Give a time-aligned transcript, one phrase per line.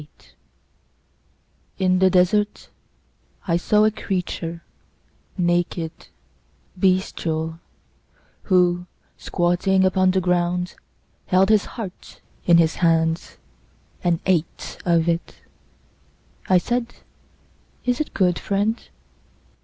[0.01, 0.07] III
[1.77, 2.69] In the desert
[3.47, 4.63] I saw a creature,
[5.37, 5.91] naked,
[6.75, 7.59] bestial,
[8.45, 8.87] who,
[9.19, 10.73] squatting upon the ground,
[11.27, 13.37] Held his heart in his hands,
[14.03, 15.35] And ate of it.
[16.49, 16.95] I said,
[17.85, 18.81] "Is it good, friend?"